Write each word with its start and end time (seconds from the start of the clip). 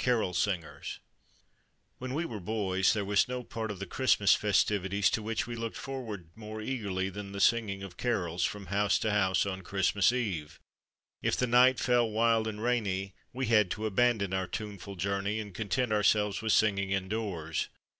CAROL 0.00 0.34
SINGERS 0.34 0.98
WHEN 1.98 2.12
we 2.12 2.24
were 2.24 2.40
boys 2.40 2.92
there 2.92 3.04
was 3.04 3.28
no 3.28 3.44
part 3.44 3.70
of 3.70 3.78
the 3.78 3.86
Christmas 3.86 4.34
festivities 4.34 5.08
to 5.10 5.22
which 5.22 5.46
we 5.46 5.54
looked 5.54 5.76
forward 5.76 6.28
more 6.34 6.60
eagerly 6.60 7.08
than 7.08 7.30
the 7.30 7.40
singing 7.40 7.84
of 7.84 7.96
carols 7.96 8.42
from 8.42 8.66
house 8.66 8.98
to 8.98 9.12
house 9.12 9.46
on 9.46 9.62
Christmas 9.62 10.10
Eve. 10.10 10.58
If 11.22 11.36
the 11.36 11.46
night 11.46 11.78
fell 11.78 12.10
wild 12.10 12.48
and 12.48 12.60
rainy, 12.60 13.14
we 13.32 13.46
had 13.46 13.70
to 13.70 13.86
abandon 13.86 14.34
our 14.34 14.48
tuneful 14.48 14.96
journey 14.96 15.38
and 15.38 15.54
content 15.54 15.92
ourselves 15.92 16.42
with 16.42 16.52
singing 16.52 16.90
indoors. 16.90 17.68